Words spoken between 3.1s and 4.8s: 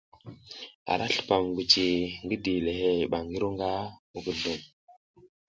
ba ngi ru nga muguzlum.